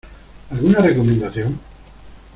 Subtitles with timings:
[0.49, 1.51] ¿Alguna recomendación?